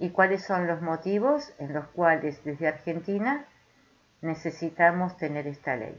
y 0.00 0.08
cuáles 0.10 0.42
son 0.42 0.66
los 0.66 0.80
motivos 0.80 1.52
en 1.58 1.74
los 1.74 1.86
cuales 1.88 2.42
desde 2.42 2.66
Argentina 2.66 3.46
necesitamos 4.22 5.16
tener 5.18 5.46
esta 5.46 5.76
ley. 5.76 5.94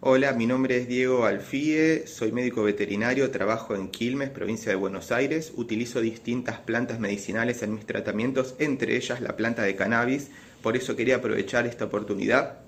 Hola, 0.00 0.32
mi 0.32 0.46
nombre 0.46 0.78
es 0.78 0.88
Diego 0.88 1.24
Alfie, 1.24 2.06
soy 2.06 2.32
médico 2.32 2.62
veterinario, 2.62 3.30
trabajo 3.30 3.74
en 3.74 3.88
Quilmes, 3.88 4.30
provincia 4.30 4.70
de 4.70 4.76
Buenos 4.76 5.12
Aires, 5.12 5.52
utilizo 5.56 6.00
distintas 6.00 6.58
plantas 6.58 6.98
medicinales 6.98 7.62
en 7.62 7.74
mis 7.74 7.86
tratamientos, 7.86 8.56
entre 8.58 8.96
ellas 8.96 9.20
la 9.20 9.36
planta 9.36 9.62
de 9.62 9.76
cannabis, 9.76 10.30
por 10.62 10.76
eso 10.76 10.96
quería 10.96 11.16
aprovechar 11.16 11.66
esta 11.66 11.86
oportunidad 11.86 12.60